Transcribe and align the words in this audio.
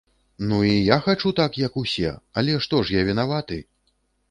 Ну, 0.51 0.57
і 0.69 0.71
я 0.71 0.97
хачу 1.07 1.33
так, 1.41 1.59
як 1.67 1.77
усе, 1.83 2.15
але 2.41 2.57
што 2.67 2.83
ж 2.85 2.99
я 2.99 3.07
вінаваты? 3.13 3.63